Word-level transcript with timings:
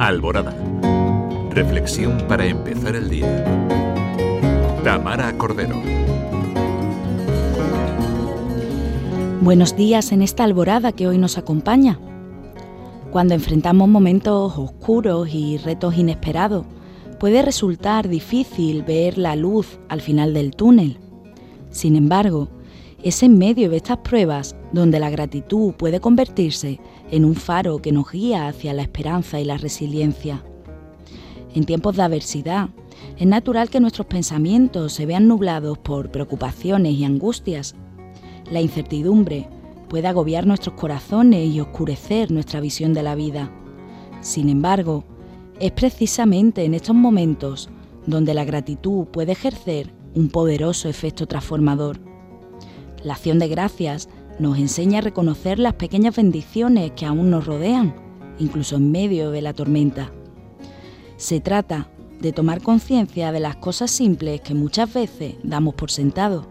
Alborada. 0.00 0.56
Reflexión 1.50 2.16
para 2.26 2.46
empezar 2.46 2.96
el 2.96 3.10
día. 3.10 3.44
Tamara 4.82 5.36
Cordero. 5.36 5.78
Buenos 9.42 9.76
días 9.76 10.12
en 10.12 10.22
esta 10.22 10.44
alborada 10.44 10.92
que 10.92 11.06
hoy 11.06 11.18
nos 11.18 11.36
acompaña. 11.36 11.98
Cuando 13.10 13.34
enfrentamos 13.34 13.90
momentos 13.90 14.56
oscuros 14.56 15.28
y 15.34 15.58
retos 15.58 15.94
inesperados, 15.98 16.64
puede 17.18 17.42
resultar 17.42 18.08
difícil 18.08 18.82
ver 18.82 19.18
la 19.18 19.36
luz 19.36 19.80
al 19.90 20.00
final 20.00 20.32
del 20.32 20.56
túnel. 20.56 20.96
Sin 21.68 21.94
embargo, 21.94 22.48
es 23.02 23.22
en 23.22 23.38
medio 23.38 23.70
de 23.70 23.78
estas 23.78 23.98
pruebas 23.98 24.54
donde 24.72 25.00
la 25.00 25.10
gratitud 25.10 25.72
puede 25.72 26.00
convertirse 26.00 26.80
en 27.10 27.24
un 27.24 27.34
faro 27.34 27.78
que 27.78 27.92
nos 27.92 28.10
guía 28.10 28.46
hacia 28.46 28.74
la 28.74 28.82
esperanza 28.82 29.40
y 29.40 29.44
la 29.44 29.56
resiliencia. 29.56 30.42
En 31.54 31.64
tiempos 31.64 31.96
de 31.96 32.02
adversidad, 32.02 32.68
es 33.18 33.26
natural 33.26 33.70
que 33.70 33.80
nuestros 33.80 34.06
pensamientos 34.06 34.92
se 34.92 35.06
vean 35.06 35.26
nublados 35.28 35.78
por 35.78 36.10
preocupaciones 36.10 36.92
y 36.92 37.04
angustias. 37.04 37.74
La 38.50 38.60
incertidumbre 38.60 39.48
puede 39.88 40.06
agobiar 40.06 40.46
nuestros 40.46 40.74
corazones 40.76 41.48
y 41.48 41.60
oscurecer 41.60 42.30
nuestra 42.30 42.60
visión 42.60 42.92
de 42.92 43.02
la 43.02 43.14
vida. 43.14 43.50
Sin 44.20 44.48
embargo, 44.48 45.04
es 45.58 45.72
precisamente 45.72 46.64
en 46.64 46.74
estos 46.74 46.94
momentos 46.94 47.70
donde 48.06 48.34
la 48.34 48.44
gratitud 48.44 49.06
puede 49.06 49.32
ejercer 49.32 49.92
un 50.14 50.28
poderoso 50.28 50.88
efecto 50.88 51.26
transformador. 51.26 52.09
La 53.02 53.14
acción 53.14 53.38
de 53.38 53.48
gracias 53.48 54.08
nos 54.38 54.58
enseña 54.58 54.98
a 54.98 55.02
reconocer 55.02 55.58
las 55.58 55.74
pequeñas 55.74 56.16
bendiciones 56.16 56.92
que 56.92 57.06
aún 57.06 57.30
nos 57.30 57.46
rodean, 57.46 57.94
incluso 58.38 58.76
en 58.76 58.90
medio 58.90 59.30
de 59.30 59.42
la 59.42 59.52
tormenta. 59.52 60.12
Se 61.16 61.40
trata 61.40 61.90
de 62.20 62.32
tomar 62.32 62.62
conciencia 62.62 63.32
de 63.32 63.40
las 63.40 63.56
cosas 63.56 63.90
simples 63.90 64.40
que 64.40 64.54
muchas 64.54 64.92
veces 64.92 65.34
damos 65.42 65.74
por 65.74 65.90
sentado. 65.90 66.46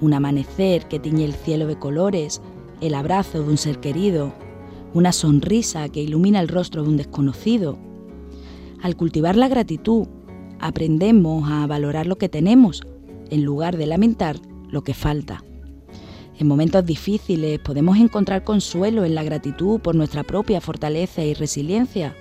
Un 0.00 0.14
amanecer 0.14 0.86
que 0.88 0.98
tiñe 0.98 1.24
el 1.24 1.34
cielo 1.34 1.66
de 1.66 1.78
colores, 1.78 2.40
el 2.80 2.94
abrazo 2.94 3.42
de 3.42 3.50
un 3.50 3.58
ser 3.58 3.80
querido, 3.80 4.32
una 4.94 5.12
sonrisa 5.12 5.88
que 5.88 6.02
ilumina 6.02 6.40
el 6.40 6.48
rostro 6.48 6.82
de 6.82 6.88
un 6.88 6.96
desconocido, 6.96 7.78
al 8.82 8.96
cultivar 8.96 9.36
la 9.36 9.48
gratitud, 9.48 10.06
aprendemos 10.58 11.50
a 11.50 11.66
valorar 11.66 12.06
lo 12.06 12.16
que 12.16 12.30
tenemos 12.30 12.82
en 13.30 13.44
lugar 13.44 13.76
de 13.76 13.86
lamentar 13.86 14.40
lo 14.70 14.82
que 14.82 14.94
falta. 14.94 15.44
En 16.40 16.48
momentos 16.48 16.86
difíciles 16.86 17.58
podemos 17.58 17.98
encontrar 17.98 18.44
consuelo 18.44 19.04
en 19.04 19.14
la 19.14 19.22
gratitud 19.22 19.78
por 19.78 19.94
nuestra 19.94 20.22
propia 20.22 20.62
fortaleza 20.62 21.22
y 21.22 21.34
resiliencia. 21.34 22.16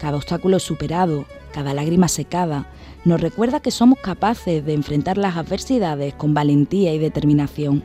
Cada 0.00 0.16
obstáculo 0.16 0.58
superado, 0.58 1.26
cada 1.52 1.74
lágrima 1.74 2.08
secada, 2.08 2.72
nos 3.04 3.20
recuerda 3.20 3.60
que 3.60 3.70
somos 3.70 3.98
capaces 3.98 4.64
de 4.64 4.72
enfrentar 4.72 5.18
las 5.18 5.36
adversidades 5.36 6.14
con 6.14 6.32
valentía 6.32 6.94
y 6.94 6.98
determinación. 6.98 7.84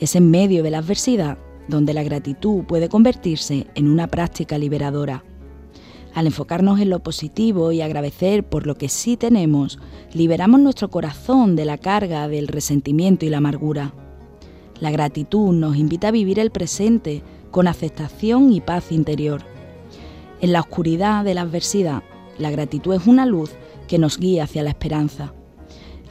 Es 0.00 0.16
en 0.16 0.32
medio 0.32 0.64
de 0.64 0.72
la 0.72 0.78
adversidad 0.78 1.38
donde 1.68 1.94
la 1.94 2.02
gratitud 2.02 2.64
puede 2.64 2.88
convertirse 2.88 3.68
en 3.76 3.86
una 3.86 4.08
práctica 4.08 4.58
liberadora. 4.58 5.22
Al 6.12 6.26
enfocarnos 6.26 6.80
en 6.80 6.90
lo 6.90 6.98
positivo 7.04 7.70
y 7.70 7.82
agradecer 7.82 8.42
por 8.42 8.66
lo 8.66 8.74
que 8.74 8.88
sí 8.88 9.16
tenemos, 9.16 9.78
liberamos 10.12 10.58
nuestro 10.58 10.90
corazón 10.90 11.54
de 11.54 11.66
la 11.66 11.78
carga 11.78 12.26
del 12.26 12.48
resentimiento 12.48 13.24
y 13.24 13.28
la 13.28 13.36
amargura. 13.36 13.94
La 14.82 14.90
gratitud 14.90 15.52
nos 15.52 15.76
invita 15.76 16.08
a 16.08 16.10
vivir 16.10 16.40
el 16.40 16.50
presente 16.50 17.22
con 17.52 17.68
aceptación 17.68 18.52
y 18.52 18.60
paz 18.60 18.90
interior. 18.90 19.40
En 20.40 20.52
la 20.52 20.58
oscuridad 20.58 21.24
de 21.24 21.34
la 21.34 21.42
adversidad, 21.42 22.02
la 22.36 22.50
gratitud 22.50 22.92
es 22.92 23.06
una 23.06 23.24
luz 23.24 23.52
que 23.86 23.98
nos 23.98 24.18
guía 24.18 24.42
hacia 24.42 24.64
la 24.64 24.70
esperanza. 24.70 25.34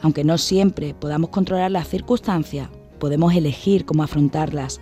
Aunque 0.00 0.24
no 0.24 0.38
siempre 0.38 0.94
podamos 0.94 1.28
controlar 1.28 1.70
las 1.70 1.86
circunstancias, 1.86 2.70
podemos 2.98 3.34
elegir 3.34 3.84
cómo 3.84 4.04
afrontarlas. 4.04 4.80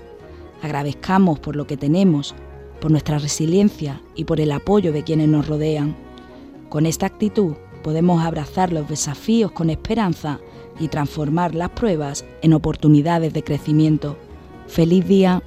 Agradezcamos 0.63 1.41
por 1.41 1.57
lo 1.57 1.67
que 1.67 1.77
tenemos 1.77 2.37
por 2.81 2.93
nuestra 2.93 3.19
resiliencia 3.19 4.01
y 4.15 4.23
por 4.23 4.39
el 4.39 4.53
apoyo 4.53 4.93
de 4.93 5.03
quienes 5.03 5.27
nos 5.27 5.49
rodean. 5.49 5.97
Con 6.69 6.87
esta 6.87 7.07
actitud 7.07 7.55
podemos 7.83 8.23
abrazar 8.23 8.73
los 8.73 8.89
desafíos 8.89 9.51
con 9.51 9.69
esperanza 9.69 10.39
y 10.79 10.89
transformar 10.89 11.55
las 11.55 11.71
pruebas 11.71 12.25
en 12.43 12.53
oportunidades 12.53 13.33
de 13.33 13.43
crecimiento. 13.43 14.17
¡Feliz 14.67 15.07
día! 15.07 15.43